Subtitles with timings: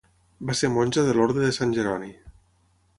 [0.49, 2.13] Va ser monja de l'orde de Sant Jeroni.